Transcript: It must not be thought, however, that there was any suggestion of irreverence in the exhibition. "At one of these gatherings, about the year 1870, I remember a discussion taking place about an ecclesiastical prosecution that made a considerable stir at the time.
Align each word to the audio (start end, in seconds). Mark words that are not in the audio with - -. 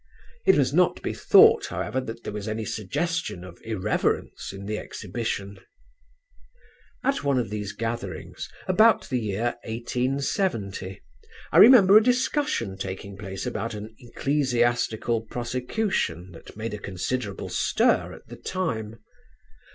It 0.47 0.57
must 0.57 0.73
not 0.73 1.03
be 1.03 1.13
thought, 1.13 1.67
however, 1.67 2.01
that 2.01 2.23
there 2.23 2.33
was 2.33 2.47
any 2.47 2.65
suggestion 2.65 3.43
of 3.43 3.61
irreverence 3.63 4.51
in 4.51 4.65
the 4.65 4.79
exhibition. 4.79 5.59
"At 7.03 7.23
one 7.23 7.37
of 7.37 7.51
these 7.51 7.71
gatherings, 7.71 8.49
about 8.67 9.07
the 9.11 9.19
year 9.19 9.59
1870, 9.63 11.03
I 11.51 11.57
remember 11.59 11.97
a 11.97 12.03
discussion 12.03 12.79
taking 12.79 13.15
place 13.15 13.45
about 13.45 13.75
an 13.75 13.93
ecclesiastical 13.99 15.21
prosecution 15.21 16.31
that 16.31 16.57
made 16.57 16.73
a 16.73 16.79
considerable 16.79 17.49
stir 17.49 18.11
at 18.11 18.25
the 18.27 18.37
time. 18.37 18.97